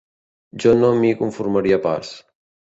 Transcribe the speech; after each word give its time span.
Jo 0.63 0.73
no 0.79 0.89
m'hi 1.03 1.13
conformaria 1.21 1.81
pas. 1.87 2.13